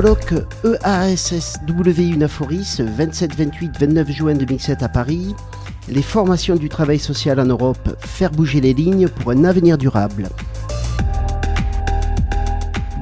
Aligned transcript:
colloque 0.00 0.34
EASSW 0.64 2.12
Unaforis 2.14 2.80
27, 2.80 3.34
28, 3.34 3.80
29 3.80 4.10
juin 4.12 4.34
2007 4.34 4.84
à 4.84 4.88
Paris. 4.88 5.34
Les 5.88 6.02
formations 6.02 6.54
du 6.54 6.68
travail 6.68 7.00
social 7.00 7.40
en 7.40 7.46
Europe, 7.46 7.96
faire 7.98 8.30
bouger 8.30 8.60
les 8.60 8.74
lignes 8.74 9.08
pour 9.08 9.32
un 9.32 9.42
avenir 9.42 9.76
durable. 9.76 10.28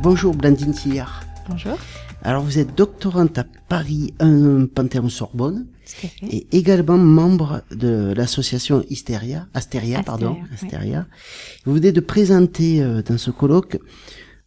Bonjour 0.02 0.34
Blandine 0.34 0.72
Sillard. 0.72 1.22
Bonjour. 1.50 1.76
Alors 2.22 2.42
vous 2.42 2.58
êtes 2.58 2.74
doctorante 2.74 3.36
à 3.36 3.44
Paris 3.68 4.14
1 4.20 4.64
Panthéon-Sorbonne 4.74 5.66
Tout 5.84 6.06
à 6.06 6.08
fait. 6.08 6.34
et 6.34 6.46
également 6.52 6.96
membre 6.96 7.60
de 7.72 8.14
l'association 8.16 8.82
Hysteria, 8.88 9.48
Astéria, 9.52 10.02
pardon, 10.02 10.38
Astéria, 10.54 11.04
oui. 11.06 11.60
Vous 11.66 11.74
venez 11.74 11.92
de 11.92 12.00
présenter 12.00 12.82
euh, 12.82 13.02
dans 13.02 13.18
ce 13.18 13.30
colloque 13.30 13.76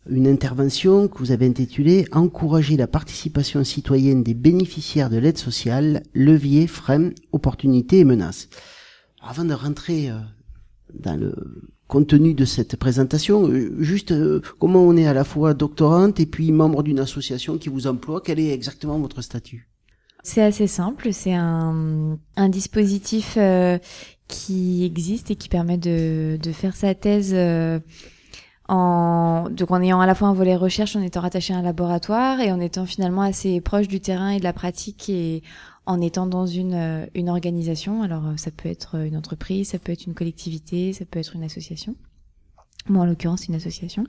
une 0.09 0.27
intervention 0.27 1.07
que 1.07 1.19
vous 1.19 1.31
avez 1.31 1.47
intitulée 1.47 2.05
Encourager 2.11 2.77
la 2.77 2.87
participation 2.87 3.63
citoyenne 3.63 4.23
des 4.23 4.33
bénéficiaires 4.33 5.09
de 5.09 5.17
l'aide 5.17 5.37
sociale, 5.37 6.03
levier, 6.13 6.67
frein, 6.67 7.11
opportunités 7.31 7.99
et 7.99 8.03
menaces. 8.03 8.49
Alors, 9.19 9.31
avant 9.31 9.45
de 9.45 9.53
rentrer 9.53 10.09
euh, 10.09 10.17
dans 10.93 11.19
le 11.19 11.33
contenu 11.87 12.33
de 12.33 12.45
cette 12.45 12.75
présentation, 12.75 13.47
euh, 13.47 13.75
juste 13.79 14.11
euh, 14.11 14.41
comment 14.59 14.81
on 14.81 14.97
est 14.97 15.07
à 15.07 15.13
la 15.13 15.23
fois 15.23 15.53
doctorante 15.53 16.19
et 16.19 16.25
puis 16.25 16.51
membre 16.51 16.83
d'une 16.83 16.99
association 16.99 17.57
qui 17.57 17.69
vous 17.69 17.87
emploie, 17.87 18.21
quel 18.23 18.39
est 18.39 18.51
exactement 18.51 18.99
votre 18.99 19.21
statut? 19.21 19.69
C'est 20.23 20.43
assez 20.43 20.67
simple. 20.67 21.13
C'est 21.13 21.33
un, 21.33 22.17
dispositif 22.49 23.37
qui 24.27 24.83
existe 24.83 25.31
et 25.31 25.35
qui 25.35 25.47
permet 25.47 25.77
de, 25.77 26.37
faire 26.51 26.75
sa 26.75 26.93
thèse 26.93 27.33
en, 28.69 29.49
donc 29.49 29.71
en 29.71 29.81
ayant 29.81 29.99
à 29.99 30.05
la 30.05 30.13
fois 30.13 30.27
un 30.27 30.33
volet 30.33 30.55
recherche, 30.55 30.95
en 30.95 31.01
étant 31.01 31.21
rattaché 31.21 31.53
à 31.53 31.57
un 31.57 31.61
laboratoire 31.63 32.39
et 32.39 32.51
en 32.51 32.59
étant 32.59 32.85
finalement 32.85 33.23
assez 33.23 33.59
proche 33.61 33.87
du 33.87 33.99
terrain 33.99 34.29
et 34.29 34.37
de 34.37 34.43
la 34.43 34.53
pratique 34.53 35.09
et 35.09 35.41
en 35.87 35.99
étant 35.99 36.27
dans 36.27 36.45
une, 36.45 36.75
euh, 36.75 37.05
une 37.15 37.29
organisation. 37.29 38.03
Alors 38.03 38.27
euh, 38.27 38.37
ça 38.37 38.51
peut 38.51 38.69
être 38.69 38.95
une 38.95 39.17
entreprise, 39.17 39.69
ça 39.69 39.79
peut 39.79 39.91
être 39.91 40.05
une 40.05 40.13
collectivité, 40.13 40.93
ça 40.93 41.03
peut 41.05 41.19
être 41.19 41.35
une 41.35 41.43
association. 41.43 41.95
Moi 42.87 43.01
en 43.01 43.05
l'occurrence 43.05 43.47
une 43.47 43.55
association. 43.55 44.05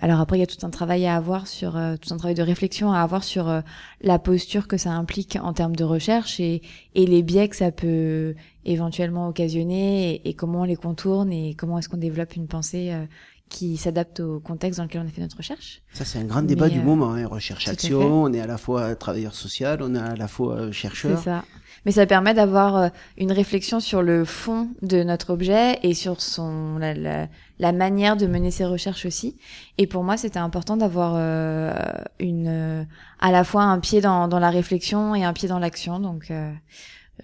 Alors 0.00 0.20
après, 0.20 0.36
il 0.36 0.40
y 0.40 0.42
a 0.42 0.46
tout 0.46 0.64
un 0.66 0.70
travail 0.70 1.06
à 1.06 1.16
avoir 1.16 1.46
sur, 1.46 1.76
euh, 1.76 1.96
tout 1.96 2.12
un 2.12 2.16
travail 2.16 2.34
de 2.34 2.42
réflexion 2.42 2.92
à 2.92 3.00
avoir 3.00 3.22
sur 3.22 3.48
euh, 3.48 3.60
la 4.00 4.18
posture 4.18 4.66
que 4.66 4.76
ça 4.76 4.90
implique 4.90 5.38
en 5.40 5.52
termes 5.52 5.76
de 5.76 5.84
recherche 5.84 6.40
et, 6.40 6.62
les 6.94 7.22
biais 7.22 7.48
que 7.48 7.56
ça 7.56 7.70
peut 7.70 8.34
éventuellement 8.64 9.28
occasionner 9.28 10.20
et, 10.24 10.34
comment 10.34 10.62
on 10.62 10.64
les 10.64 10.76
contourne 10.76 11.32
et 11.32 11.54
comment 11.54 11.78
est-ce 11.78 11.88
qu'on 11.88 11.98
développe 11.98 12.34
une 12.36 12.48
pensée 12.48 12.90
euh, 12.90 13.04
qui 13.52 13.76
s'adapte 13.76 14.20
au 14.20 14.40
contexte 14.40 14.78
dans 14.78 14.84
lequel 14.84 15.02
on 15.04 15.06
a 15.06 15.10
fait 15.10 15.20
notre 15.20 15.36
recherche. 15.36 15.82
Ça, 15.92 16.04
c'est 16.04 16.18
un 16.18 16.24
grand 16.24 16.42
débat 16.42 16.66
Mais, 16.66 16.72
du 16.72 16.80
euh, 16.80 16.82
moment. 16.82 17.12
Hein. 17.12 17.26
Recherche-action, 17.26 18.22
on 18.24 18.32
est 18.32 18.40
à 18.40 18.46
la 18.46 18.58
fois 18.58 18.94
travailleur 18.96 19.34
social, 19.34 19.82
on 19.82 19.94
est 19.94 19.98
à 19.98 20.16
la 20.16 20.26
fois 20.28 20.54
euh, 20.56 20.66
C'est 20.68 20.72
chercheur. 20.72 21.18
ça. 21.18 21.44
Mais 21.84 21.92
ça 21.92 22.06
permet 22.06 22.32
d'avoir 22.32 22.76
euh, 22.76 22.88
une 23.18 23.32
réflexion 23.32 23.80
sur 23.80 24.02
le 24.02 24.24
fond 24.24 24.70
de 24.82 25.02
notre 25.02 25.30
objet 25.30 25.78
et 25.82 25.94
sur 25.94 26.20
son 26.20 26.78
la, 26.78 26.94
la, 26.94 27.28
la 27.58 27.72
manière 27.72 28.16
de 28.16 28.26
mener 28.26 28.50
ses 28.50 28.64
recherches 28.64 29.04
aussi. 29.04 29.36
Et 29.78 29.86
pour 29.86 30.02
moi, 30.04 30.16
c'était 30.16 30.38
important 30.38 30.76
d'avoir 30.76 31.14
euh, 31.16 31.74
une 32.20 32.86
à 33.18 33.32
la 33.32 33.44
fois 33.44 33.64
un 33.64 33.80
pied 33.80 34.00
dans, 34.00 34.28
dans 34.28 34.38
la 34.38 34.50
réflexion 34.50 35.14
et 35.14 35.24
un 35.24 35.32
pied 35.32 35.48
dans 35.48 35.58
l'action. 35.58 36.00
Donc, 36.00 36.30
euh, 36.30 36.52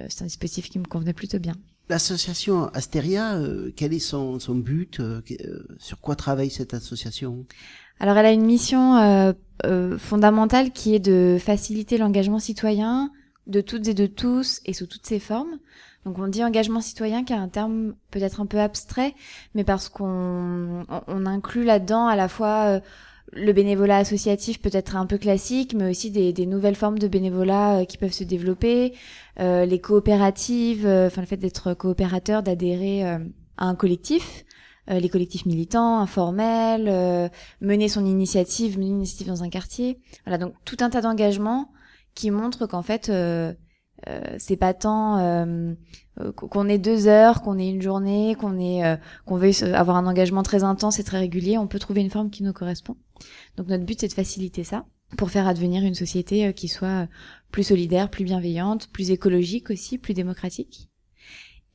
c'est 0.09 0.23
un 0.23 0.27
dispositif 0.27 0.69
qui 0.71 0.79
me 0.79 0.85
convenait 0.85 1.15
plutôt 1.15 1.39
bien. 1.39 1.55
L'association 1.89 2.69
Astéria, 2.75 3.37
euh, 3.37 3.73
quel 3.75 3.95
est 3.95 3.99
son, 3.99 4.39
son 4.39 4.55
but 4.55 5.01
euh, 5.01 5.23
euh, 5.31 5.67
Sur 5.79 6.01
quoi 6.01 6.17
travaille 6.17 6.51
cette 6.51 6.75
association? 6.75 7.47
Alors, 7.99 8.19
elle 8.19 8.27
a 8.27 8.33
une 8.33 8.45
mission 8.45 9.35
fondamentale 9.99 10.71
qui 10.71 10.95
est 10.95 11.01
de 11.01 11.39
faciliter 11.41 11.99
l'engagement 11.99 12.39
citoyen 12.39 13.11
de 13.47 13.61
toutes 13.61 13.89
et 13.89 13.95
de 13.95 14.07
tous 14.07 14.61
et 14.67 14.73
sous 14.73 14.87
toutes 14.87 15.07
ses 15.07 15.19
formes. 15.19 15.59
Donc, 16.05 16.19
on 16.19 16.29
dit 16.29 16.45
engagement 16.45 16.81
citoyen, 16.81 17.25
qui 17.25 17.33
est 17.33 17.37
un 17.37 17.49
terme 17.49 17.95
peut-être 18.13 18.41
un 18.41 18.47
peu 18.47 18.61
abstrait, 18.61 19.15
mais 19.55 19.65
parce 19.65 19.89
qu'on 19.89 20.85
on, 21.09 21.27
inclut 21.27 21.65
là-dedans 21.65 22.07
à 22.07 22.15
la 22.15 22.29
fois 22.29 22.81
le 23.33 23.53
bénévolat 23.53 23.99
associatif 23.99 24.61
peut-être 24.61 24.97
un 24.97 25.07
peu 25.07 25.19
classique, 25.19 25.75
mais 25.75 25.91
aussi 25.91 26.11
des, 26.11 26.33
des 26.33 26.47
nouvelles 26.47 26.77
formes 26.77 26.99
de 26.99 27.09
bénévolat 27.09 27.81
euh, 27.81 27.85
qui 27.85 27.99
peuvent 27.99 28.13
se 28.13 28.25
développer, 28.25 28.95
euh, 29.41 29.67
les 29.67 29.81
coopératives, 29.81 30.87
euh, 30.87 31.09
enfin 31.09 31.21
le 31.21 31.27
fait 31.27 31.37
d'être 31.37 31.75
coopérateur, 31.75 32.43
d'adhérer 32.43 33.07
euh, 33.07 33.19
à 33.57 33.67
un 33.67 33.75
collectif, 33.75 34.45
les 34.91 35.11
collectifs 35.11 35.45
militants, 35.45 35.99
informels, 35.99 37.31
mener 37.61 37.89
son 37.89 38.07
initiative, 38.07 38.79
mener 38.79 38.89
une 38.89 38.97
initiative 38.97 39.27
dans 39.27 39.43
un 39.43 39.51
quartier. 39.51 40.01
Voilà, 40.25 40.39
donc 40.39 40.55
tout 40.65 40.79
un 40.81 40.89
tas 40.89 41.03
d'engagements 41.03 41.71
qui 42.15 42.31
montrent 42.31 42.67
qu'en 42.67 42.81
fait, 42.81 43.11
euh, 43.11 43.53
c'est 44.39 44.57
pas 44.57 44.73
tant 44.73 45.19
qu'on 46.35 46.69
ait 46.69 46.79
deux 46.79 47.07
heures, 47.07 47.43
qu'on 47.43 47.59
ait 47.59 47.69
une 47.69 47.83
journée, 47.83 48.37
qu'on 48.39 48.59
ait, 48.59 48.85
euh, 48.85 48.97
qu'on 49.27 49.37
veuille 49.37 49.55
avoir 49.75 49.97
un 49.97 50.07
engagement 50.07 50.43
très 50.43 50.65
intense 50.65 50.99
et 50.99 51.05
très 51.05 51.19
régulier. 51.19 51.59
On 51.59 51.67
peut 51.67 51.79
trouver 51.79 52.01
une 52.01 52.11
forme 52.11 52.31
qui 52.31 52.43
nous 52.43 52.53
correspond. 52.53 52.97
Donc 53.57 53.69
notre 53.69 53.85
but, 53.85 54.01
c'est 54.01 54.09
de 54.09 54.13
faciliter 54.13 54.65
ça 54.65 54.85
pour 55.17 55.31
faire 55.31 55.49
advenir 55.49 55.85
une 55.85 55.95
société 55.95 56.47
euh, 56.47 56.53
qui 56.53 56.69
soit 56.69 56.89
euh, 56.89 57.07
plus 57.51 57.65
solidaire, 57.65 58.11
plus 58.11 58.25
bienveillante, 58.25 58.89
plus 58.93 59.11
écologique 59.11 59.71
aussi, 59.71 59.99
plus 59.99 60.15
démocratique. 60.15 60.91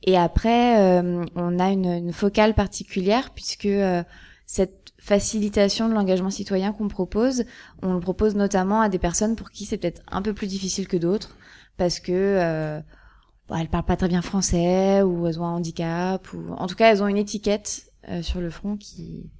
Et 0.02 0.16
après, 0.16 0.80
euh, 0.80 1.24
on 1.34 1.58
a 1.58 1.70
une, 1.70 1.86
une 1.86 2.12
focale 2.12 2.54
particulière 2.54 3.30
puisque 3.30 3.66
euh, 3.66 4.02
cette 4.46 4.92
facilitation 4.98 5.88
de 5.88 5.94
l'engagement 5.94 6.30
citoyen 6.30 6.72
qu'on 6.72 6.88
propose, 6.88 7.44
on 7.82 7.94
le 7.94 8.00
propose 8.00 8.34
notamment 8.34 8.80
à 8.80 8.88
des 8.88 8.98
personnes 8.98 9.36
pour 9.36 9.50
qui 9.50 9.64
c'est 9.64 9.78
peut-être 9.78 10.02
un 10.10 10.22
peu 10.22 10.32
plus 10.32 10.46
difficile 10.46 10.88
que 10.88 10.96
d'autres 10.96 11.36
parce 11.76 12.00
que 12.00 12.82
bon, 13.48 13.56
elles 13.56 13.68
parlent 13.68 13.84
pas 13.84 13.96
très 13.96 14.08
bien 14.08 14.22
français 14.22 15.02
ou 15.02 15.26
elles 15.26 15.40
ont 15.40 15.44
un 15.44 15.54
handicap 15.54 16.32
ou 16.32 16.52
en 16.52 16.66
tout 16.66 16.74
cas 16.74 16.90
elles 16.90 17.02
ont 17.02 17.08
une 17.08 17.18
étiquette 17.18 17.92
euh, 18.08 18.22
sur 18.22 18.40
le 18.40 18.50
front 18.50 18.76
qui 18.76 19.30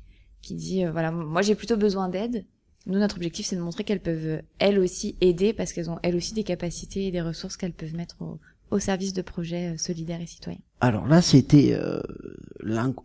qui 0.42 0.54
dit 0.54 0.84
euh, 0.84 0.92
voilà 0.92 1.10
moi 1.10 1.42
j'ai 1.42 1.54
plutôt 1.54 1.76
besoin 1.76 2.08
d'aide. 2.08 2.44
Nous 2.86 2.98
notre 2.98 3.16
objectif 3.16 3.46
c'est 3.46 3.56
de 3.56 3.62
montrer 3.62 3.84
qu'elles 3.84 4.00
peuvent 4.00 4.42
elles 4.58 4.78
aussi 4.78 5.16
aider 5.20 5.52
parce 5.52 5.72
qu'elles 5.72 5.90
ont 5.90 5.98
elles 6.02 6.16
aussi 6.16 6.34
des 6.34 6.44
capacités 6.44 7.06
et 7.06 7.10
des 7.10 7.22
ressources 7.22 7.56
qu'elles 7.56 7.72
peuvent 7.72 7.94
mettre 7.94 8.16
au, 8.20 8.38
au 8.70 8.78
service 8.78 9.12
de 9.12 9.22
projets 9.22 9.74
euh, 9.74 9.76
solidaires 9.78 10.20
et 10.20 10.26
citoyens. 10.26 10.60
Alors 10.80 11.06
là, 11.06 11.22
c'était 11.22 11.72
euh, 11.72 12.00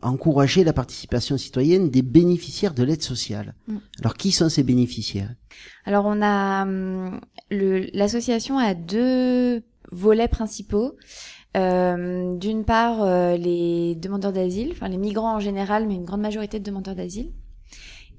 encourager 0.01 0.63
la 0.63 0.73
participation 0.73 1.37
citoyenne 1.37 1.89
des 1.89 2.01
bénéficiaires 2.01 2.73
de 2.73 2.83
l'aide 2.83 3.03
sociale. 3.03 3.53
Mm. 3.67 3.77
Alors, 3.99 4.15
qui 4.15 4.31
sont 4.31 4.49
ces 4.49 4.63
bénéficiaires? 4.63 5.33
Alors 5.85 6.05
on 6.05 6.21
a 6.21 6.63
hum, 6.63 7.19
l'association 7.51 8.57
a 8.57 8.73
deux 8.73 9.61
volets 9.91 10.27
principaux. 10.27 10.95
Euh, 11.57 12.35
D'une 12.35 12.63
part, 12.63 13.01
euh, 13.01 13.35
les 13.37 13.95
demandeurs 13.95 14.33
d'asile, 14.33 14.69
enfin 14.71 14.87
les 14.87 14.97
migrants 14.97 15.35
en 15.35 15.39
général, 15.39 15.87
mais 15.87 15.95
une 15.95 16.05
grande 16.05 16.21
majorité 16.21 16.59
de 16.59 16.63
demandeurs 16.63 16.95
d'asile. 16.95 17.31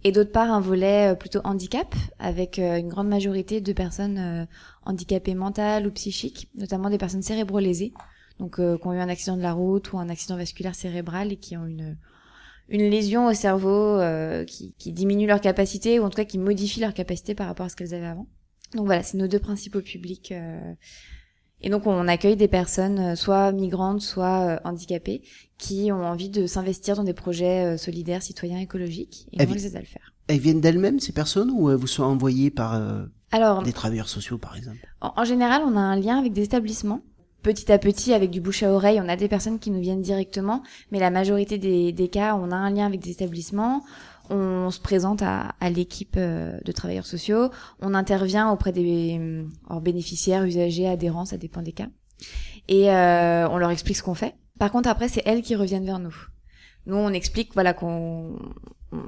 Et 0.03 0.12
d'autre 0.12 0.32
part, 0.32 0.50
un 0.50 0.60
volet 0.60 1.12
euh, 1.12 1.14
plutôt 1.14 1.41
handicap, 1.44 1.94
avec 2.19 2.58
euh, 2.58 2.78
une 2.78 2.88
grande 2.88 3.08
majorité 3.08 3.60
de 3.60 3.72
personnes 3.72 4.48
handicapées 4.84 5.34
mentales 5.34 5.86
ou 5.86 5.91
psychiques, 5.92 6.48
notamment 6.56 6.91
des 6.91 6.98
personnes 6.98 7.22
cérébro-lésées, 7.22 7.92
donc 8.38 8.56
qui 8.56 8.87
ont 8.87 8.92
eu 8.92 8.98
un 8.98 9.08
accident 9.08 9.37
de 9.37 9.42
la 9.42 9.52
route 9.52 9.92
ou 9.92 9.98
un 9.98 10.08
accident 10.08 10.37
vasculaire 10.37 10.75
cérébral 10.75 11.32
et 11.32 11.37
qui 11.37 11.56
ont 11.56 11.66
une 11.66 11.97
une 12.70 12.88
lésion 12.88 13.26
au 13.26 13.34
cerveau 13.34 13.98
euh, 13.98 14.44
qui, 14.44 14.75
qui 14.78 14.92
diminue 14.92 15.26
leur 15.26 15.41
capacité 15.41 15.98
ou 15.98 16.04
en 16.04 16.08
tout 16.08 16.16
cas 16.16 16.25
qui 16.25 16.38
modifie 16.38 16.81
leur 16.81 16.94
capacité 16.94 17.34
par 17.34 17.48
rapport 17.48 17.66
à 17.66 17.69
ce 17.69 17.76
qu'elles 17.76 17.94
avaient 17.94 18.06
avant. 18.06 18.28
Donc 18.75 18.87
voilà, 18.87 19.02
c'est 19.02 19.19
nos 19.19 19.26
deux 19.26 19.41
principaux 19.41 19.82
publics. 19.82 20.31
euh, 20.32 20.75
et 21.62 21.71
donc 21.71 21.87
on 21.87 22.09
accueille 22.09 22.37
des 22.37 22.48
personnes 22.48 22.98
euh, 22.98 23.15
soit 23.16 23.53
migrantes, 23.53 24.00
soit 24.03 24.41
euh, 24.41 24.59
handicapées, 24.65 25.22
qui 25.59 25.91
ont 25.93 26.04
envie 26.04 26.31
de 26.31 26.46
s'investir 26.46 26.96
dans 26.96 27.05
des 27.05 27.12
projets 27.14 27.64
euh, 27.64 27.76
solidaires, 27.76 28.23
citoyens, 28.23 28.58
écologiques, 28.58 29.26
et 29.32 29.37
Elles 29.43 29.49
on 29.49 29.52
vi- 29.52 29.56
les 29.58 29.67
aide 29.67 29.76
à 29.76 29.81
le 29.81 29.87
faire. 29.87 30.12
Elles 30.29 30.38
viennent 30.38 30.61
d'elles-mêmes, 30.61 31.00
ces 31.00 31.12
personnes, 31.12 31.50
ou 31.52 31.70
elles 31.70 31.76
vous 31.76 31.87
sont 31.88 32.05
envoyées 32.05 32.50
par 32.50 32.75
euh, 32.75 33.02
Alors, 33.32 33.62
des 33.62 33.73
travailleurs 33.73 34.08
sociaux, 34.08 34.38
par 34.38 34.56
exemple? 34.56 34.79
En, 35.00 35.12
en 35.17 35.25
général, 35.25 35.62
on 35.67 35.76
a 35.76 35.81
un 35.81 35.96
lien 35.96 36.19
avec 36.19 36.32
des 36.32 36.43
établissements. 36.44 37.02
Petit 37.43 37.73
à 37.73 37.79
petit, 37.79 38.12
avec 38.12 38.31
du 38.31 38.40
bouche 38.43 38.62
à 38.62 38.70
oreille, 38.70 39.00
on 39.02 39.08
a 39.08 39.17
des 39.17 39.26
personnes 39.26 39.58
qui 39.58 39.70
nous 39.70 39.81
viennent 39.81 40.02
directement, 40.02 40.62
mais 40.93 40.99
la 41.00 41.11
majorité 41.11 41.56
des, 41.56 41.90
des 41.90 42.08
cas, 42.08 42.37
on 42.37 42.50
a 42.52 42.55
un 42.56 42.70
lien 42.70 42.84
avec 42.87 43.00
des 43.00 43.11
établissements. 43.11 43.82
On 44.32 44.71
se 44.71 44.81
présente 44.81 45.23
à, 45.23 45.55
à 45.61 45.71
l'équipe 45.71 46.15
euh, 46.17 46.56
de 46.65 46.73
travailleurs 46.73 47.06
sociaux. 47.06 47.50
On 47.81 47.94
intervient 47.94 48.50
auprès 48.50 48.71
des 48.71 49.19
euh, 49.19 49.81
bénéficiaires, 49.81 50.44
usagers, 50.44 50.87
adhérents, 50.87 51.25
ça 51.25 51.37
dépend 51.37 51.62
des 51.62 51.73
cas. 51.73 51.88
Et 52.69 52.93
euh, 52.93 53.49
on 53.49 53.59
leur 53.59 53.71
explique 53.71 53.97
ce 53.97 54.05
qu'on 54.05 54.15
fait. 54.15 54.37
Par 54.61 54.71
contre, 54.71 54.88
après, 54.88 55.09
c'est 55.09 55.23
elles 55.25 55.43
qui 55.43 55.56
reviennent 55.56 55.85
vers 55.85 55.99
nous. 55.99 56.15
Nous, 56.87 56.97
on 56.97 57.11
explique 57.11 57.53
voilà 57.55 57.75
qu'on 57.75 58.38
on, 58.93 59.03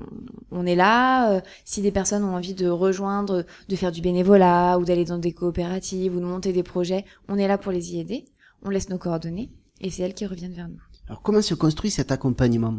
on 0.50 0.66
est 0.66 0.74
là. 0.74 1.32
euh, 1.32 1.40
si 1.64 1.82
des 1.82 1.92
personnes 1.92 2.24
ont 2.24 2.34
envie 2.34 2.54
de 2.54 2.68
rejoindre, 2.68 3.44
de 3.68 3.76
faire 3.76 3.92
du 3.92 4.00
bénévolat 4.00 4.78
ou 4.78 4.84
d'aller 4.84 5.04
dans 5.04 5.18
des 5.18 5.32
coopératives 5.32 6.16
ou 6.16 6.20
de 6.20 6.24
monter 6.24 6.52
des 6.52 6.62
projets, 6.64 7.04
on 7.28 7.38
est 7.38 7.48
là 7.48 7.58
pour 7.58 7.70
les 7.72 7.94
y 7.94 8.00
aider. 8.00 8.24
On 8.64 8.70
laisse 8.70 8.88
nos 8.88 8.98
coordonnées 8.98 9.50
et 9.80 9.90
c'est 9.90 10.02
elles 10.02 10.14
qui 10.14 10.26
reviennent 10.26 10.54
vers 10.54 10.68
nous. 10.68 10.82
Alors, 11.08 11.22
comment 11.22 11.42
se 11.42 11.54
construit 11.54 11.90
cet 11.90 12.10
accompagnement? 12.12 12.74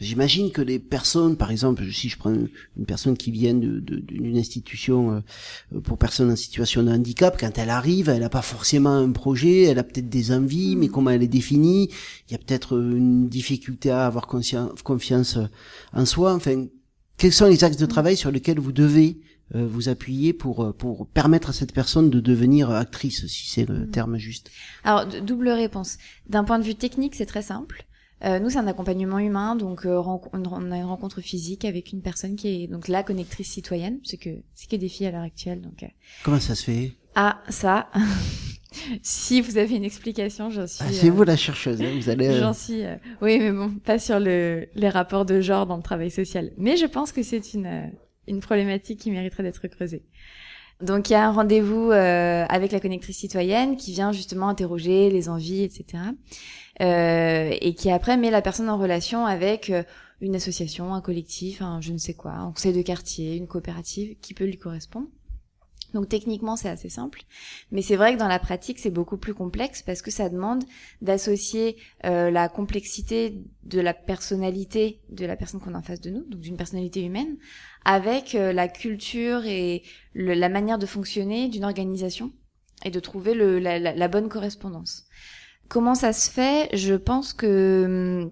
J'imagine 0.00 0.50
que 0.50 0.60
les 0.60 0.80
personnes, 0.80 1.36
par 1.36 1.52
exemple, 1.52 1.84
si 1.92 2.08
je 2.08 2.18
prends 2.18 2.32
une 2.32 2.86
personne 2.86 3.16
qui 3.16 3.30
vient 3.30 3.54
d'une 3.54 4.36
institution 4.36 5.22
euh, 5.72 5.80
pour 5.80 5.98
personnes 5.98 6.32
en 6.32 6.36
situation 6.36 6.82
de 6.82 6.90
handicap, 6.90 7.36
quand 7.38 7.56
elle 7.58 7.70
arrive, 7.70 8.08
elle 8.08 8.20
n'a 8.20 8.28
pas 8.28 8.42
forcément 8.42 8.96
un 8.96 9.12
projet, 9.12 9.62
elle 9.62 9.78
a 9.78 9.84
peut-être 9.84 10.08
des 10.08 10.32
envies, 10.32 10.74
mais 10.74 10.88
mm. 10.88 10.90
comment 10.90 11.10
elle 11.10 11.22
est 11.22 11.28
définie, 11.28 11.90
il 12.28 12.32
y 12.32 12.34
a 12.34 12.38
peut-être 12.38 12.76
une 12.76 13.28
difficulté 13.28 13.90
à 13.90 14.06
avoir 14.06 14.26
confiance 14.26 15.38
en 15.92 16.06
soi. 16.06 16.34
Enfin, 16.34 16.66
quels 17.16 17.32
sont 17.32 17.46
les 17.46 17.62
axes 17.62 17.76
de 17.76 17.86
travail 17.86 18.16
sur 18.16 18.32
lesquels 18.32 18.58
vous 18.58 18.72
devez 18.72 19.20
euh, 19.54 19.64
vous 19.64 19.88
appuyer 19.88 20.32
pour 20.32 20.64
euh, 20.64 20.72
pour 20.72 21.06
permettre 21.06 21.50
à 21.50 21.52
cette 21.52 21.72
personne 21.72 22.10
de 22.10 22.18
devenir 22.18 22.70
actrice, 22.70 23.26
si 23.26 23.48
c'est 23.48 23.68
le 23.68 23.86
mm. 23.86 23.90
terme 23.90 24.16
juste? 24.18 24.50
Alors 24.82 25.06
double 25.06 25.50
réponse. 25.50 25.98
D'un 26.28 26.42
point 26.42 26.58
de 26.58 26.64
vue 26.64 26.74
technique, 26.74 27.14
c'est 27.14 27.26
très 27.26 27.42
simple. 27.42 27.86
Euh, 28.24 28.38
nous, 28.38 28.50
c'est 28.50 28.58
un 28.58 28.66
accompagnement 28.66 29.18
humain, 29.18 29.54
donc 29.54 29.84
euh, 29.84 30.02
on 30.32 30.72
a 30.72 30.76
une 30.76 30.84
rencontre 30.84 31.20
physique 31.20 31.64
avec 31.64 31.92
une 31.92 32.00
personne 32.00 32.36
qui 32.36 32.64
est 32.64 32.66
donc 32.66 32.88
la 32.88 33.02
connectrice 33.02 33.50
citoyenne, 33.50 33.98
c'est 34.02 34.16
que 34.16 34.30
c'est 34.54 34.68
que 34.68 34.76
des 34.76 34.88
filles 34.88 35.06
à 35.06 35.10
l'heure 35.10 35.22
actuelle. 35.22 35.60
Donc 35.60 35.82
euh. 35.82 35.88
comment 36.22 36.40
ça 36.40 36.54
se 36.54 36.64
fait? 36.64 36.92
Ah, 37.14 37.42
ça. 37.48 37.90
si 39.02 39.40
vous 39.40 39.58
avez 39.58 39.76
une 39.76 39.84
explication, 39.84 40.48
j'en 40.50 40.66
suis. 40.66 40.84
Ah, 40.86 40.92
c'est 40.92 41.10
vous 41.10 41.22
la 41.22 41.36
chercheuse, 41.36 41.82
hein, 41.82 41.90
vous 41.94 42.08
allez. 42.08 42.38
J'en 42.38 42.54
suis. 42.54 42.82
Oui, 43.20 43.38
mais 43.38 43.52
bon, 43.52 43.70
pas 43.84 43.98
sur 43.98 44.18
le 44.18 44.68
les 44.74 44.88
rapports 44.88 45.26
de 45.26 45.40
genre 45.40 45.66
dans 45.66 45.76
le 45.76 45.82
travail 45.82 46.10
social. 46.10 46.52
Mais 46.56 46.76
je 46.76 46.86
pense 46.86 47.12
que 47.12 47.22
c'est 47.22 47.52
une 47.52 47.92
une 48.26 48.40
problématique 48.40 49.00
qui 49.00 49.10
mériterait 49.10 49.42
d'être 49.42 49.68
creusée. 49.68 50.02
Donc 50.80 51.08
il 51.08 51.12
y 51.12 51.16
a 51.16 51.26
un 51.26 51.32
rendez-vous 51.32 51.90
euh, 51.90 52.44
avec 52.48 52.72
la 52.72 52.80
connectrice 52.80 53.18
citoyenne 53.18 53.76
qui 53.76 53.92
vient 53.92 54.12
justement 54.12 54.48
interroger 54.48 55.08
les 55.10 55.28
envies, 55.28 55.62
etc. 55.62 56.02
Euh, 56.80 57.54
et 57.60 57.74
qui 57.74 57.90
après 57.90 58.16
met 58.16 58.30
la 58.30 58.42
personne 58.42 58.68
en 58.68 58.76
relation 58.76 59.26
avec 59.26 59.70
euh, 59.70 59.84
une 60.20 60.34
association, 60.34 60.92
un 60.92 61.00
collectif, 61.00 61.62
un 61.62 61.80
je 61.80 61.92
ne 61.92 61.98
sais 61.98 62.14
quoi, 62.14 62.32
un 62.32 62.50
conseil 62.50 62.72
de 62.72 62.82
quartier, 62.82 63.36
une 63.36 63.46
coopérative 63.46 64.16
qui 64.20 64.34
peut 64.34 64.44
lui 64.44 64.58
correspondre. 64.58 65.06
Donc 65.94 66.08
techniquement 66.08 66.56
c'est 66.56 66.68
assez 66.68 66.88
simple, 66.88 67.22
mais 67.70 67.80
c'est 67.80 67.94
vrai 67.94 68.14
que 68.14 68.18
dans 68.18 68.26
la 68.26 68.40
pratique 68.40 68.80
c'est 68.80 68.90
beaucoup 68.90 69.16
plus 69.16 69.32
complexe 69.32 69.80
parce 69.80 70.02
que 70.02 70.10
ça 70.10 70.28
demande 70.28 70.64
d'associer 71.00 71.76
euh, 72.04 72.32
la 72.32 72.48
complexité 72.48 73.44
de 73.62 73.80
la 73.80 73.94
personnalité 73.94 75.00
de 75.10 75.24
la 75.24 75.36
personne 75.36 75.60
qu'on 75.60 75.74
a 75.74 75.78
en 75.78 75.82
face 75.82 76.00
de 76.00 76.10
nous, 76.10 76.24
donc 76.24 76.40
d'une 76.40 76.56
personnalité 76.56 77.04
humaine, 77.04 77.36
avec 77.84 78.34
euh, 78.34 78.52
la 78.52 78.66
culture 78.66 79.46
et 79.46 79.84
la 80.16 80.48
manière 80.48 80.78
de 80.78 80.86
fonctionner 80.86 81.48
d'une 81.48 81.64
organisation 81.64 82.32
et 82.84 82.90
de 82.90 82.98
trouver 82.98 83.34
le, 83.34 83.60
la, 83.60 83.78
la, 83.78 84.08
bonne 84.08 84.28
correspondance. 84.28 85.04
Comment 85.68 85.94
ça 85.94 86.12
se 86.12 86.30
fait 86.30 86.68
Je 86.76 86.94
pense 86.94 87.32
que 87.32 88.22
hum, 88.24 88.30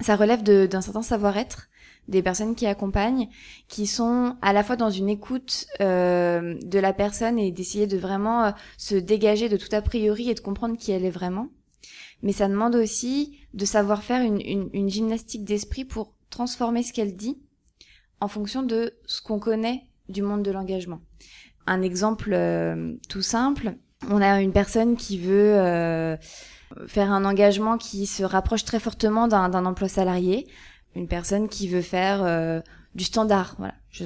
ça 0.00 0.16
relève 0.16 0.42
d'un 0.42 0.80
certain 0.80 1.02
savoir-être 1.02 1.68
des 2.08 2.22
personnes 2.22 2.54
qui 2.54 2.66
accompagnent, 2.66 3.28
qui 3.68 3.86
sont 3.86 4.36
à 4.42 4.52
la 4.52 4.62
fois 4.62 4.76
dans 4.76 4.90
une 4.90 5.08
écoute 5.08 5.66
euh, 5.80 6.56
de 6.62 6.78
la 6.78 6.92
personne 6.92 7.38
et 7.38 7.50
d'essayer 7.50 7.86
de 7.86 7.96
vraiment 7.96 8.44
euh, 8.44 8.50
se 8.78 8.94
dégager 8.94 9.48
de 9.48 9.56
tout 9.56 9.74
a 9.74 9.82
priori 9.82 10.30
et 10.30 10.34
de 10.34 10.40
comprendre 10.40 10.76
qui 10.76 10.92
elle 10.92 11.04
est 11.04 11.10
vraiment. 11.10 11.48
Mais 12.22 12.32
ça 12.32 12.48
demande 12.48 12.76
aussi 12.76 13.38
de 13.54 13.64
savoir 13.64 14.02
faire 14.02 14.22
une, 14.22 14.40
une, 14.72 14.88
gymnastique 14.88 15.44
d'esprit 15.44 15.84
pour 15.84 16.12
transformer 16.30 16.82
ce 16.82 16.92
qu'elle 16.92 17.16
dit 17.16 17.38
en 18.20 18.28
fonction 18.28 18.62
de 18.62 18.94
ce 19.04 19.20
qu'on 19.20 19.38
connaît 19.38 19.82
du 20.08 20.22
monde 20.22 20.42
de 20.42 20.50
l'engagement. 20.50 21.00
Un 21.66 21.82
exemple 21.82 22.30
euh, 22.32 22.94
tout 23.08 23.22
simple, 23.22 23.74
on 24.08 24.22
a 24.22 24.40
une 24.40 24.52
personne 24.52 24.96
qui 24.96 25.18
veut 25.18 26.16
faire 26.86 27.12
un 27.12 27.24
engagement 27.24 27.78
qui 27.78 28.06
se 28.06 28.22
rapproche 28.22 28.64
très 28.64 28.80
fortement 28.80 29.28
d'un 29.28 29.66
emploi 29.66 29.88
salarié. 29.88 30.46
Une 30.94 31.08
personne 31.08 31.48
qui 31.48 31.68
veut 31.68 31.82
faire 31.82 32.22
euh, 32.24 32.60
du 32.96 33.04
standard, 33.04 33.54
voilà, 33.58 33.74
je, 33.90 34.04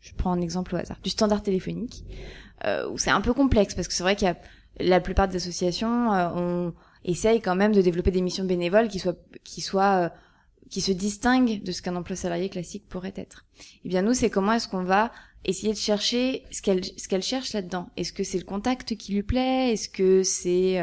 je, 0.00 0.14
prends 0.14 0.32
un 0.32 0.40
exemple 0.40 0.74
au 0.74 0.78
hasard, 0.78 0.98
du 1.02 1.10
standard 1.10 1.42
téléphonique, 1.42 2.04
euh, 2.64 2.88
où 2.90 2.98
c'est 2.98 3.10
un 3.10 3.20
peu 3.20 3.32
complexe 3.32 3.74
parce 3.74 3.88
que 3.88 3.94
c'est 3.94 4.02
vrai 4.02 4.14
qu'il 4.14 4.26
y 4.26 4.30
a 4.30 4.36
la 4.80 5.00
plupart 5.00 5.28
des 5.28 5.36
associations, 5.36 6.12
euh, 6.12 6.28
on 6.34 6.74
essaye 7.04 7.40
quand 7.40 7.56
même 7.56 7.72
de 7.72 7.80
développer 7.80 8.10
des 8.10 8.20
missions 8.20 8.44
bénévoles 8.44 8.88
qui 8.88 8.98
soient 8.98 9.16
qui 9.44 9.60
soient 9.60 10.04
euh, 10.04 10.08
qui 10.68 10.82
se 10.82 10.92
distinguent 10.92 11.62
de 11.62 11.72
ce 11.72 11.80
qu'un 11.80 11.96
emploi 11.96 12.16
salarié 12.16 12.50
classique 12.50 12.86
pourrait 12.88 13.14
être. 13.16 13.46
Eh 13.84 13.88
bien 13.88 14.02
nous, 14.02 14.12
c'est 14.12 14.28
comment 14.28 14.52
est-ce 14.52 14.68
qu'on 14.68 14.84
va 14.84 15.10
essayer 15.44 15.72
de 15.72 15.78
chercher 15.78 16.44
ce 16.50 16.60
qu'elle 16.60 16.84
ce 16.84 17.08
qu'elle 17.08 17.22
cherche 17.22 17.54
là-dedans. 17.54 17.88
Est-ce 17.96 18.12
que 18.12 18.24
c'est 18.24 18.38
le 18.38 18.44
contact 18.44 18.96
qui 18.96 19.14
lui 19.14 19.22
plaît? 19.22 19.72
Est-ce 19.72 19.88
que 19.88 20.22
c'est 20.22 20.78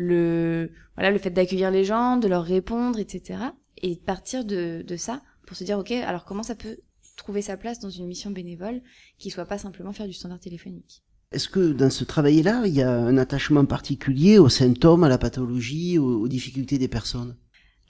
le 0.00 0.70
voilà 0.96 1.10
le 1.10 1.18
fait 1.18 1.30
d'accueillir 1.30 1.70
les 1.70 1.84
gens, 1.84 2.16
de 2.16 2.28
leur 2.28 2.44
répondre, 2.44 2.98
etc 2.98 3.50
et 3.82 3.96
partir 3.96 4.44
de, 4.44 4.84
de 4.86 4.96
ça 4.96 5.22
pour 5.46 5.56
se 5.56 5.64
dire 5.64 5.78
ok 5.78 5.92
alors 5.92 6.24
comment 6.24 6.42
ça 6.42 6.54
peut 6.54 6.78
trouver 7.16 7.42
sa 7.42 7.56
place 7.56 7.80
dans 7.80 7.90
une 7.90 8.06
mission 8.06 8.30
bénévole 8.30 8.80
qui 9.18 9.30
soit 9.30 9.44
pas 9.44 9.58
simplement 9.58 9.92
faire 9.92 10.06
du 10.06 10.12
standard 10.12 10.38
téléphonique? 10.38 11.02
Est-ce 11.32 11.48
que 11.48 11.72
dans 11.72 11.90
ce 11.90 12.04
travail-là, 12.04 12.62
il 12.64 12.72
y 12.72 12.80
a 12.80 12.90
un 12.90 13.18
attachement 13.18 13.66
particulier 13.66 14.38
aux 14.38 14.48
symptômes, 14.48 15.04
à 15.04 15.10
la 15.10 15.18
pathologie, 15.18 15.98
aux, 15.98 16.26
difficultés 16.26 16.78
des 16.78 16.88
personnes? 16.88 17.36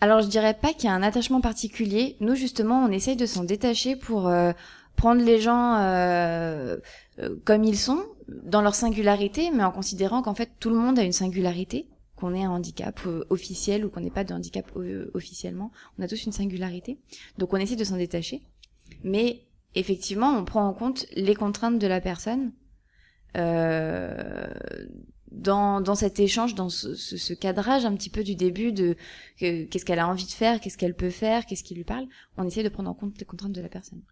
Alors 0.00 0.22
je 0.22 0.28
dirais 0.28 0.54
pas 0.54 0.72
qu'il 0.72 0.84
y 0.84 0.88
a 0.88 0.94
un 0.94 1.02
attachement 1.02 1.40
particulier. 1.40 2.16
Nous 2.20 2.34
justement, 2.34 2.84
on 2.84 2.90
essaye 2.90 3.16
de 3.16 3.26
s'en 3.26 3.44
détacher 3.44 3.96
pour 3.96 4.28
euh, 4.28 4.52
prendre 4.96 5.22
les 5.22 5.40
gens 5.40 5.76
euh, 5.76 6.78
euh, 7.20 7.36
comme 7.44 7.64
ils 7.64 7.78
sont, 7.78 8.02
dans 8.28 8.62
leur 8.62 8.74
singularité, 8.74 9.50
mais 9.52 9.62
en 9.62 9.72
considérant 9.72 10.22
qu'en 10.22 10.34
fait 10.34 10.50
tout 10.58 10.70
le 10.70 10.76
monde 10.76 10.98
a 10.98 11.02
une 11.02 11.12
singularité 11.12 11.86
qu'on 12.18 12.34
ait 12.34 12.42
un 12.42 12.50
handicap 12.50 13.00
euh, 13.06 13.24
officiel 13.30 13.84
ou 13.84 13.90
qu'on 13.90 14.00
n'ait 14.00 14.10
pas 14.10 14.24
de 14.24 14.34
handicap 14.34 14.68
euh, 14.76 15.10
officiellement. 15.14 15.70
On 15.98 16.02
a 16.02 16.08
tous 16.08 16.24
une 16.26 16.32
singularité. 16.32 16.98
Donc 17.38 17.52
on 17.54 17.58
essaie 17.58 17.76
de 17.76 17.84
s'en 17.84 17.96
détacher. 17.96 18.42
Mais 19.04 19.44
effectivement, 19.76 20.36
on 20.36 20.44
prend 20.44 20.66
en 20.66 20.74
compte 20.74 21.06
les 21.14 21.36
contraintes 21.36 21.78
de 21.78 21.86
la 21.86 22.00
personne 22.00 22.52
euh, 23.36 24.48
dans, 25.30 25.80
dans 25.80 25.94
cet 25.94 26.18
échange, 26.18 26.56
dans 26.56 26.70
ce, 26.70 26.94
ce, 26.96 27.34
cadrage 27.34 27.84
un 27.84 27.94
petit 27.94 28.10
peu 28.10 28.24
du 28.24 28.34
début 28.34 28.72
de 28.72 28.96
qu'est-ce 29.38 29.84
qu'elle 29.84 30.00
a 30.00 30.08
envie 30.08 30.26
de 30.26 30.32
faire, 30.32 30.60
qu'est-ce 30.60 30.78
qu'elle 30.78 30.96
peut 30.96 31.10
faire, 31.10 31.46
qu'est-ce 31.46 31.62
qui 31.62 31.76
lui 31.76 31.84
parle. 31.84 32.08
On 32.36 32.44
essaie 32.44 32.64
de 32.64 32.68
prendre 32.68 32.90
en 32.90 32.94
compte 32.94 33.16
les 33.18 33.26
contraintes 33.26 33.52
de 33.52 33.60
la 33.60 33.68
personne. 33.68 34.02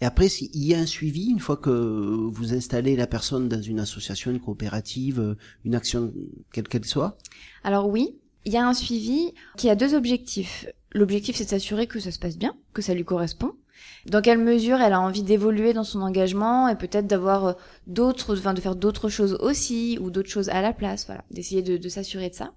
Et 0.00 0.04
après, 0.04 0.26
il 0.26 0.64
y 0.64 0.74
a 0.74 0.78
un 0.78 0.86
suivi 0.86 1.30
une 1.30 1.38
fois 1.38 1.56
que 1.56 1.70
vous 1.70 2.52
installez 2.52 2.96
la 2.96 3.06
personne 3.06 3.48
dans 3.48 3.62
une 3.62 3.80
association, 3.80 4.30
une 4.30 4.40
coopérative, 4.40 5.20
euh, 5.20 5.36
une 5.64 5.74
action 5.74 6.12
quelle 6.52 6.68
qu'elle 6.68 6.84
soit? 6.84 7.16
Alors 7.62 7.88
oui, 7.88 8.16
il 8.44 8.52
y 8.52 8.56
a 8.56 8.66
un 8.66 8.74
suivi 8.74 9.32
qui 9.56 9.70
a 9.70 9.76
deux 9.76 9.94
objectifs. 9.94 10.66
L'objectif, 10.92 11.36
c'est 11.36 11.44
de 11.44 11.50
s'assurer 11.50 11.86
que 11.86 12.00
ça 12.00 12.10
se 12.10 12.18
passe 12.18 12.36
bien, 12.36 12.56
que 12.72 12.82
ça 12.82 12.94
lui 12.94 13.04
correspond. 13.04 13.52
Dans 14.06 14.20
quelle 14.20 14.38
mesure 14.38 14.80
elle 14.80 14.92
a 14.92 15.00
envie 15.00 15.22
d'évoluer 15.22 15.72
dans 15.72 15.84
son 15.84 16.00
engagement 16.02 16.68
et 16.68 16.76
peut-être 16.76 17.06
d'avoir 17.06 17.46
euh, 17.46 17.52
d'autres, 17.86 18.36
enfin 18.36 18.54
de 18.54 18.60
faire 18.60 18.76
d'autres 18.76 19.08
choses 19.08 19.34
aussi 19.40 19.98
ou 20.00 20.10
d'autres 20.10 20.30
choses 20.30 20.48
à 20.48 20.60
la 20.60 20.72
place, 20.72 21.06
voilà, 21.06 21.24
d'essayer 21.30 21.62
de, 21.62 21.76
de 21.76 21.88
s'assurer 21.88 22.30
de 22.30 22.34
ça. 22.34 22.52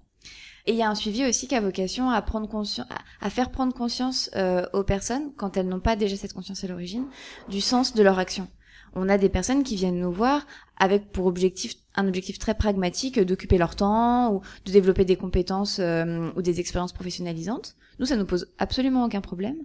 Et 0.66 0.72
il 0.72 0.76
y 0.76 0.82
a 0.82 0.90
un 0.90 0.94
suivi 0.94 1.24
aussi 1.24 1.48
qui 1.48 1.54
a 1.54 1.60
vocation 1.60 2.10
à 2.10 2.20
prendre 2.20 2.48
conscience, 2.48 2.86
à 3.20 3.30
faire 3.30 3.50
prendre 3.50 3.72
conscience 3.72 4.30
euh, 4.36 4.66
aux 4.74 4.82
personnes, 4.82 5.32
quand 5.36 5.56
elles 5.56 5.66
n'ont 5.66 5.80
pas 5.80 5.96
déjà 5.96 6.16
cette 6.16 6.34
conscience 6.34 6.62
à 6.62 6.68
l'origine, 6.68 7.06
du 7.48 7.60
sens 7.60 7.94
de 7.94 8.02
leur 8.02 8.18
action. 8.18 8.48
On 8.94 9.08
a 9.08 9.18
des 9.18 9.28
personnes 9.28 9.62
qui 9.62 9.76
viennent 9.76 10.00
nous 10.00 10.12
voir 10.12 10.46
avec 10.76 11.10
pour 11.10 11.26
objectif 11.26 11.74
un 11.94 12.06
objectif 12.06 12.38
très 12.38 12.54
pragmatique 12.54 13.18
d'occuper 13.18 13.58
leur 13.58 13.76
temps 13.76 14.32
ou 14.32 14.42
de 14.64 14.72
développer 14.72 15.04
des 15.04 15.16
compétences 15.16 15.78
euh, 15.78 16.30
ou 16.36 16.42
des 16.42 16.60
expériences 16.60 16.92
professionnalisantes. 16.92 17.74
Nous, 17.98 18.06
ça 18.06 18.16
nous 18.16 18.26
pose 18.26 18.52
absolument 18.58 19.04
aucun 19.04 19.20
problème. 19.20 19.56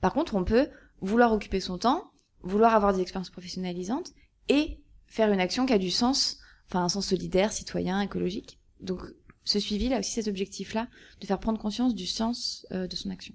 Par 0.00 0.12
contre, 0.12 0.34
on 0.34 0.44
peut 0.44 0.68
vouloir 1.00 1.32
occuper 1.32 1.60
son 1.60 1.78
temps, 1.78 2.12
vouloir 2.42 2.74
avoir 2.74 2.94
des 2.94 3.00
expériences 3.00 3.30
professionnalisantes 3.30 4.12
et 4.48 4.80
faire 5.06 5.30
une 5.32 5.40
action 5.40 5.66
qui 5.66 5.72
a 5.72 5.78
du 5.78 5.90
sens, 5.90 6.38
enfin 6.68 6.84
un 6.84 6.88
sens 6.88 7.08
solidaire, 7.08 7.52
citoyen, 7.52 8.00
écologique. 8.00 8.58
Donc 8.80 9.00
ce 9.44 9.58
suivi-là 9.58 9.98
aussi 9.98 10.12
cet 10.12 10.28
objectif-là, 10.28 10.88
de 11.20 11.26
faire 11.26 11.38
prendre 11.38 11.58
conscience 11.58 11.94
du 11.94 12.06
sens 12.06 12.66
euh, 12.72 12.86
de 12.86 12.96
son 12.96 13.10
action. 13.10 13.34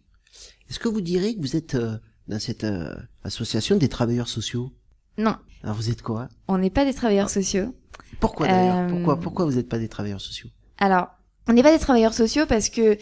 Est-ce 0.69 0.79
que 0.79 0.87
vous 0.87 1.01
direz 1.01 1.35
que 1.35 1.41
vous 1.41 1.55
êtes 1.55 1.75
euh, 1.75 1.97
dans 2.27 2.39
cette 2.39 2.63
euh, 2.63 2.95
association 3.23 3.75
des 3.77 3.89
travailleurs 3.89 4.29
sociaux? 4.29 4.71
Non. 5.17 5.35
Alors 5.63 5.75
vous 5.75 5.89
êtes 5.89 6.01
quoi? 6.01 6.29
On 6.47 6.57
n'est 6.57 6.69
pas 6.69 6.85
des 6.85 6.93
travailleurs 6.93 7.29
sociaux. 7.29 7.75
Pourquoi 8.19 8.47
d'ailleurs? 8.47 8.87
Pourquoi 8.87 9.19
Pourquoi 9.19 9.45
vous 9.45 9.53
n'êtes 9.53 9.69
pas 9.69 9.79
des 9.79 9.89
travailleurs 9.89 10.21
sociaux? 10.21 10.49
Alors, 10.77 11.07
on 11.47 11.53
n'est 11.53 11.63
pas 11.63 11.71
des 11.71 11.79
travailleurs 11.79 12.13
sociaux 12.13 12.45
parce 12.47 12.69
que 12.69 12.97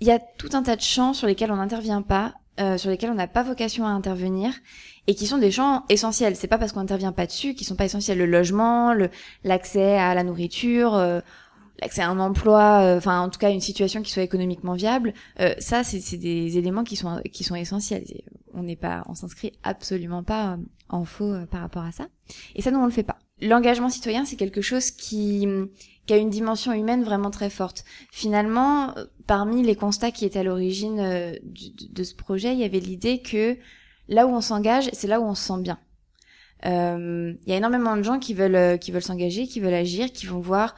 il 0.00 0.06
y 0.06 0.10
a 0.10 0.18
tout 0.18 0.50
un 0.54 0.62
tas 0.62 0.74
de 0.74 0.80
champs 0.80 1.14
sur 1.14 1.28
lesquels 1.28 1.52
on 1.52 1.56
n'intervient 1.56 2.02
pas, 2.02 2.34
sur 2.76 2.90
lesquels 2.90 3.10
on 3.10 3.14
n'a 3.14 3.28
pas 3.28 3.44
vocation 3.44 3.86
à 3.86 3.90
intervenir 3.90 4.52
et 5.06 5.14
qui 5.14 5.28
sont 5.28 5.38
des 5.38 5.52
champs 5.52 5.84
essentiels. 5.88 6.34
C'est 6.34 6.48
pas 6.48 6.58
parce 6.58 6.72
qu'on 6.72 6.80
n'intervient 6.80 7.12
pas 7.12 7.26
dessus 7.26 7.54
qu'ils 7.54 7.68
sont 7.68 7.76
pas 7.76 7.84
essentiels. 7.84 8.18
Le 8.18 8.26
logement, 8.26 8.96
l'accès 9.44 9.96
à 9.96 10.12
la 10.14 10.24
nourriture, 10.24 11.22
l'accès 11.80 12.02
à 12.02 12.08
un 12.08 12.18
emploi, 12.18 12.82
euh, 12.82 12.96
enfin 12.98 13.20
en 13.20 13.28
tout 13.28 13.38
cas 13.38 13.50
une 13.50 13.60
situation 13.60 14.02
qui 14.02 14.10
soit 14.10 14.22
économiquement 14.22 14.74
viable, 14.74 15.14
euh, 15.40 15.54
ça 15.58 15.84
c'est 15.84 16.16
des 16.16 16.58
éléments 16.58 16.84
qui 16.84 16.96
sont 16.96 17.20
qui 17.32 17.44
sont 17.44 17.54
essentiels. 17.54 18.04
On 18.54 18.62
n'est 18.62 18.76
pas, 18.76 19.02
on 19.08 19.14
s'inscrit 19.14 19.52
absolument 19.62 20.22
pas 20.22 20.52
euh, 20.52 20.56
en 20.88 21.04
faux 21.04 21.34
par 21.50 21.62
rapport 21.62 21.84
à 21.84 21.92
ça. 21.92 22.06
Et 22.54 22.62
ça 22.62 22.70
nous 22.70 22.78
on 22.78 22.84
le 22.84 22.92
fait 22.92 23.02
pas. 23.02 23.18
l'engagement 23.40 23.88
citoyen, 23.88 24.24
c'est 24.24 24.36
quelque 24.36 24.60
chose 24.60 24.90
qui, 24.90 25.48
qui 26.06 26.12
a 26.12 26.16
une 26.16 26.30
dimension 26.30 26.72
humaine 26.72 27.02
vraiment 27.02 27.30
très 27.30 27.50
forte. 27.50 27.84
Finalement, 28.10 28.94
parmi 29.26 29.62
les 29.62 29.74
constats 29.74 30.10
qui 30.10 30.24
étaient 30.24 30.40
à 30.40 30.44
l'origine 30.44 30.98
de 30.98 32.04
ce 32.04 32.14
projet, 32.14 32.52
il 32.52 32.58
y 32.58 32.64
avait 32.64 32.80
l'idée 32.80 33.22
que 33.22 33.56
là 34.08 34.26
où 34.26 34.30
on 34.30 34.42
s'engage, 34.42 34.90
c'est 34.92 35.08
là 35.08 35.18
où 35.20 35.24
on 35.24 35.34
se 35.34 35.44
sent 35.44 35.60
bien. 35.60 35.78
Il 36.64 37.38
y 37.46 37.52
a 37.52 37.56
énormément 37.56 37.96
de 37.96 38.02
gens 38.02 38.18
qui 38.18 38.34
veulent 38.34 38.78
qui 38.78 38.92
veulent 38.92 39.02
s'engager, 39.02 39.46
qui 39.46 39.60
veulent 39.60 39.72
agir, 39.72 40.12
qui 40.12 40.26
vont 40.26 40.40
voir 40.40 40.76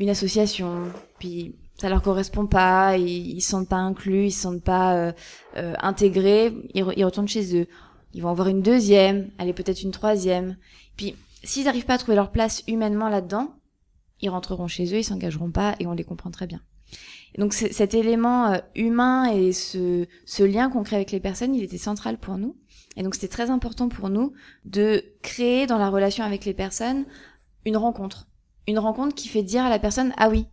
une 0.00 0.08
association, 0.08 0.90
puis 1.18 1.54
ça 1.76 1.88
leur 1.88 2.02
correspond 2.02 2.46
pas, 2.46 2.96
ils, 2.96 3.36
ils 3.36 3.40
se 3.40 3.50
sentent 3.50 3.68
pas 3.68 3.76
inclus, 3.76 4.26
ils 4.26 4.32
se 4.32 4.40
sentent 4.40 4.64
pas 4.64 4.96
euh, 4.96 5.12
intégrés, 5.80 6.52
ils, 6.74 7.04
retournent 7.04 7.28
chez 7.28 7.56
eux. 7.56 7.66
Ils 8.12 8.22
vont 8.22 8.30
avoir 8.30 8.48
une 8.48 8.62
deuxième, 8.62 9.30
aller 9.38 9.52
peut-être 9.52 9.82
une 9.82 9.92
troisième. 9.92 10.56
Puis 10.96 11.14
s'ils 11.44 11.64
n'arrivent 11.64 11.84
pas 11.84 11.94
à 11.94 11.98
trouver 11.98 12.16
leur 12.16 12.32
place 12.32 12.64
humainement 12.66 13.08
là-dedans, 13.08 13.54
ils 14.20 14.30
rentreront 14.30 14.68
chez 14.68 14.86
eux, 14.86 14.98
ils 14.98 15.04
s'engageront 15.04 15.50
pas 15.50 15.76
et 15.78 15.86
on 15.86 15.92
les 15.92 16.04
comprend 16.04 16.30
très 16.30 16.46
bien. 16.46 16.60
donc 17.38 17.52
cet 17.52 17.94
élément 17.94 18.60
humain 18.74 19.30
et 19.32 19.52
ce, 19.52 20.06
ce 20.26 20.42
lien 20.42 20.68
qu'on 20.70 20.82
crée 20.82 20.96
avec 20.96 21.12
les 21.12 21.20
personnes, 21.20 21.54
il 21.54 21.62
était 21.62 21.78
central 21.78 22.18
pour 22.18 22.36
nous. 22.36 22.56
Et 22.96 23.02
donc 23.02 23.14
c'était 23.14 23.28
très 23.28 23.50
important 23.50 23.88
pour 23.88 24.10
nous 24.10 24.32
de 24.64 25.04
créer 25.22 25.66
dans 25.66 25.78
la 25.78 25.88
relation 25.88 26.24
avec 26.24 26.44
les 26.44 26.54
personnes 26.54 27.04
une 27.64 27.76
rencontre. 27.76 28.29
Une 28.70 28.78
rencontre 28.78 29.16
qui 29.16 29.26
fait 29.26 29.42
dire 29.42 29.64
à 29.64 29.68
la 29.68 29.80
personne, 29.80 30.12
ah 30.16 30.28
oui, 30.28 30.46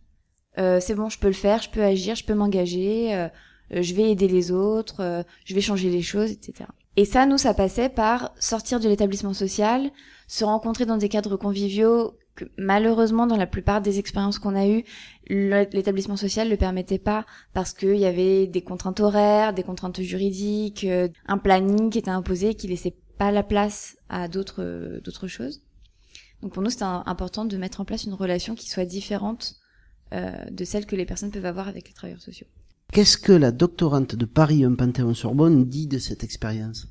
euh, 0.58 0.80
c'est 0.80 0.96
bon, 0.96 1.08
je 1.08 1.20
peux 1.20 1.28
le 1.28 1.32
faire, 1.34 1.62
je 1.62 1.70
peux 1.70 1.84
agir, 1.84 2.16
je 2.16 2.24
peux 2.24 2.34
m'engager, 2.34 3.14
euh, 3.14 3.28
euh, 3.74 3.82
je 3.82 3.94
vais 3.94 4.10
aider 4.10 4.26
les 4.26 4.50
autres, 4.50 5.24
je 5.44 5.54
vais 5.54 5.60
changer 5.60 5.88
les 5.88 6.02
choses, 6.02 6.32
etc. 6.32 6.68
Et 6.96 7.04
ça, 7.04 7.26
nous, 7.26 7.38
ça 7.38 7.54
passait 7.54 7.88
par 7.88 8.34
sortir 8.40 8.80
de 8.80 8.88
l'établissement 8.88 9.34
social, 9.34 9.92
se 10.26 10.44
rencontrer 10.44 10.84
dans 10.84 10.96
des 10.96 11.08
cadres 11.08 11.36
conviviaux 11.36 12.18
que 12.34 12.46
malheureusement, 12.56 13.28
dans 13.28 13.36
la 13.36 13.46
plupart 13.46 13.80
des 13.80 14.00
expériences 14.00 14.40
qu'on 14.40 14.56
a 14.56 14.66
eues, 14.66 14.82
l'établissement 15.28 16.16
social 16.16 16.48
le 16.48 16.56
permettait 16.56 16.98
pas 16.98 17.24
parce 17.54 17.72
qu'il 17.72 17.98
y 17.98 18.04
avait 18.04 18.48
des 18.48 18.62
contraintes 18.62 18.98
horaires, 18.98 19.52
des 19.54 19.62
contraintes 19.62 20.00
juridiques, 20.00 20.82
euh, 20.82 21.06
un 21.28 21.38
planning 21.38 21.90
qui 21.90 21.98
était 21.98 22.10
imposé 22.10 22.56
qui 22.56 22.66
laissait 22.66 22.96
pas 23.16 23.30
la 23.30 23.44
place 23.44 23.96
à 24.08 24.26
d'autres 24.26 25.00
d'autres 25.04 25.28
choses. 25.28 25.62
Donc 26.42 26.52
pour 26.52 26.62
nous, 26.62 26.70
c'était 26.70 26.84
important 26.84 27.44
de 27.44 27.56
mettre 27.56 27.80
en 27.80 27.84
place 27.84 28.04
une 28.04 28.14
relation 28.14 28.54
qui 28.54 28.68
soit 28.68 28.84
différente 28.84 29.56
euh, 30.12 30.32
de 30.50 30.64
celle 30.64 30.86
que 30.86 30.96
les 30.96 31.04
personnes 31.04 31.30
peuvent 31.30 31.46
avoir 31.46 31.68
avec 31.68 31.88
les 31.88 31.94
travailleurs 31.94 32.22
sociaux. 32.22 32.46
Qu'est-ce 32.92 33.18
que 33.18 33.32
la 33.32 33.52
doctorante 33.52 34.14
de 34.14 34.24
Paris 34.24 34.64
un 34.64 34.74
Panthéon-Sorbonne 34.74 35.66
dit 35.66 35.86
de 35.86 35.98
cette 35.98 36.24
expérience? 36.24 36.86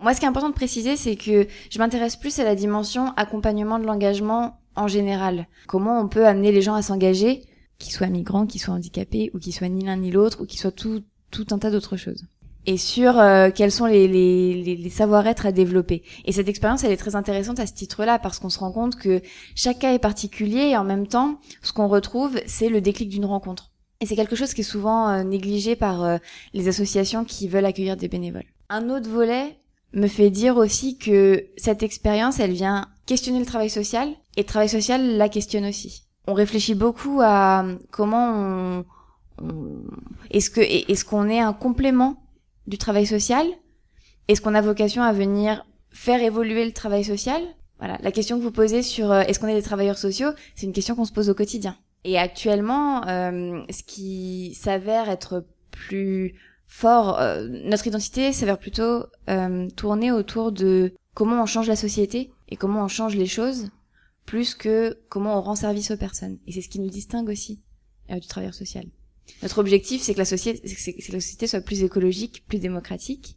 Moi, 0.00 0.14
ce 0.14 0.20
qui 0.20 0.26
est 0.26 0.28
important 0.28 0.48
de 0.48 0.54
préciser, 0.54 0.96
c'est 0.96 1.16
que 1.16 1.48
je 1.70 1.78
m'intéresse 1.78 2.16
plus 2.16 2.38
à 2.38 2.44
la 2.44 2.54
dimension 2.54 3.12
accompagnement 3.16 3.78
de 3.78 3.84
l'engagement 3.84 4.60
en 4.76 4.86
général. 4.86 5.48
Comment 5.66 6.00
on 6.00 6.08
peut 6.08 6.26
amener 6.26 6.52
les 6.52 6.62
gens 6.62 6.74
à 6.74 6.82
s'engager, 6.82 7.42
qu'ils 7.78 7.92
soient 7.92 8.06
migrants, 8.06 8.46
qu'ils 8.46 8.60
soient 8.60 8.74
handicapés, 8.74 9.30
ou 9.34 9.38
qu'ils 9.38 9.52
soient 9.52 9.68
ni 9.68 9.84
l'un 9.84 9.96
ni 9.96 10.10
l'autre, 10.10 10.42
ou 10.42 10.46
qu'ils 10.46 10.60
soient 10.60 10.72
tout, 10.72 11.02
tout 11.30 11.46
un 11.50 11.58
tas 11.58 11.70
d'autres 11.70 11.96
choses. 11.96 12.26
Et 12.70 12.76
sur 12.76 13.18
euh, 13.18 13.48
quels 13.50 13.72
sont 13.72 13.86
les, 13.86 14.06
les, 14.06 14.76
les, 14.76 14.90
savoir-être 14.90 15.46
à 15.46 15.52
développer. 15.52 16.02
Et 16.26 16.32
cette 16.32 16.50
expérience, 16.50 16.84
elle 16.84 16.92
est 16.92 16.98
très 16.98 17.16
intéressante 17.16 17.58
à 17.60 17.66
ce 17.66 17.72
titre-là, 17.72 18.18
parce 18.18 18.38
qu'on 18.38 18.50
se 18.50 18.58
rend 18.58 18.72
compte 18.72 18.96
que 18.96 19.22
chaque 19.54 19.78
cas 19.78 19.94
est 19.94 19.98
particulier, 19.98 20.68
et 20.68 20.76
en 20.76 20.84
même 20.84 21.06
temps, 21.06 21.40
ce 21.62 21.72
qu'on 21.72 21.88
retrouve, 21.88 22.38
c'est 22.44 22.68
le 22.68 22.82
déclic 22.82 23.08
d'une 23.08 23.24
rencontre. 23.24 23.70
Et 24.02 24.06
c'est 24.06 24.16
quelque 24.16 24.36
chose 24.36 24.52
qui 24.52 24.60
est 24.60 24.64
souvent 24.64 25.08
euh, 25.08 25.22
négligé 25.22 25.76
par 25.76 26.04
euh, 26.04 26.18
les 26.52 26.68
associations 26.68 27.24
qui 27.24 27.48
veulent 27.48 27.64
accueillir 27.64 27.96
des 27.96 28.06
bénévoles. 28.06 28.44
Un 28.68 28.90
autre 28.90 29.08
volet 29.08 29.56
me 29.94 30.06
fait 30.06 30.28
dire 30.28 30.58
aussi 30.58 30.98
que 30.98 31.46
cette 31.56 31.82
expérience, 31.82 32.38
elle 32.38 32.52
vient 32.52 32.88
questionner 33.06 33.40
le 33.40 33.46
travail 33.46 33.70
social 33.70 34.10
et 34.36 34.42
le 34.42 34.46
travail 34.46 34.68
social 34.68 35.16
la 35.16 35.30
questionne 35.30 35.64
aussi. 35.64 36.02
On 36.26 36.34
réfléchit 36.34 36.74
beaucoup 36.74 37.20
à 37.22 37.64
comment 37.90 38.84
on, 39.40 39.84
est-ce 40.30 40.50
que 40.50 40.60
est-ce 40.60 41.06
qu'on 41.06 41.30
est 41.30 41.40
un 41.40 41.54
complément 41.54 42.27
du 42.68 42.78
travail 42.78 43.06
social 43.06 43.46
Est-ce 44.28 44.40
qu'on 44.40 44.54
a 44.54 44.60
vocation 44.60 45.02
à 45.02 45.12
venir 45.12 45.66
faire 45.90 46.22
évoluer 46.22 46.64
le 46.64 46.72
travail 46.72 47.02
social? 47.02 47.42
Voilà, 47.78 47.98
la 48.02 48.12
question 48.12 48.38
que 48.38 48.42
vous 48.42 48.50
posez 48.50 48.82
sur 48.82 49.10
euh, 49.10 49.22
est-ce 49.22 49.40
qu'on 49.40 49.48
est 49.48 49.54
des 49.54 49.62
travailleurs 49.62 49.98
sociaux, 49.98 50.30
c'est 50.54 50.66
une 50.66 50.72
question 50.72 50.94
qu'on 50.94 51.04
se 51.04 51.12
pose 51.12 51.30
au 51.30 51.34
quotidien. 51.34 51.76
Et 52.04 52.18
actuellement, 52.18 53.06
euh, 53.06 53.62
ce 53.70 53.82
qui 53.82 54.54
s'avère 54.54 55.08
être 55.08 55.46
plus 55.70 56.34
fort, 56.66 57.18
euh, 57.20 57.48
notre 57.64 57.86
identité 57.86 58.32
s'avère 58.32 58.58
plutôt 58.58 59.04
tourner 59.76 60.12
autour 60.12 60.52
de 60.52 60.92
comment 61.14 61.42
on 61.42 61.46
change 61.46 61.68
la 61.68 61.76
société 61.76 62.32
et 62.48 62.56
comment 62.56 62.84
on 62.84 62.88
change 62.88 63.16
les 63.16 63.26
choses, 63.26 63.70
plus 64.26 64.54
que 64.54 64.98
comment 65.08 65.38
on 65.38 65.40
rend 65.40 65.54
service 65.54 65.90
aux 65.90 65.96
personnes. 65.96 66.38
Et 66.46 66.52
c'est 66.52 66.62
ce 66.62 66.68
qui 66.68 66.80
nous 66.80 66.90
distingue 66.90 67.28
aussi 67.28 67.60
du 68.10 68.26
travailleur 68.26 68.54
social. 68.54 68.84
Notre 69.42 69.58
objectif, 69.58 70.02
c'est 70.02 70.14
que 70.14 70.18
la 70.18 70.24
société, 70.24 70.66
c'est 70.66 70.92
que 70.92 71.12
la 71.12 71.20
société 71.20 71.46
soit 71.46 71.60
plus 71.60 71.82
écologique, 71.82 72.44
plus 72.48 72.58
démocratique, 72.58 73.36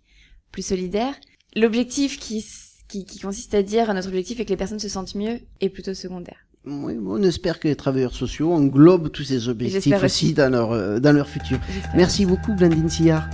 plus 0.51 0.65
solidaire. 0.65 1.13
L'objectif 1.55 2.19
qui, 2.19 2.45
qui, 2.87 3.05
qui 3.05 3.19
consiste 3.19 3.53
à 3.53 3.63
dire 3.63 3.93
notre 3.93 4.07
objectif 4.07 4.39
est 4.39 4.45
que 4.45 4.49
les 4.49 4.57
personnes 4.57 4.79
se 4.79 4.89
sentent 4.89 5.15
mieux 5.15 5.39
est 5.59 5.69
plutôt 5.69 5.93
secondaire. 5.93 6.37
Oui, 6.65 6.93
on 7.03 7.21
espère 7.23 7.59
que 7.59 7.67
les 7.67 7.75
travailleurs 7.75 8.13
sociaux 8.13 8.53
englobent 8.53 9.11
tous 9.11 9.23
ces 9.23 9.49
objectifs 9.49 10.03
aussi 10.03 10.33
dans 10.33 10.51
leur, 10.51 10.71
euh, 10.71 10.99
dans 10.99 11.11
leur 11.11 11.27
futur. 11.27 11.59
Merci 11.95 12.25
beaucoup, 12.25 12.53
Blandine 12.53 12.87
Sillard. 12.87 13.27